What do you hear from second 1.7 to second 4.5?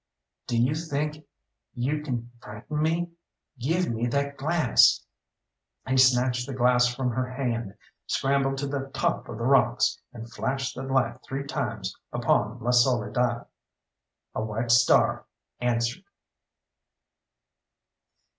you can frighten me? Give me that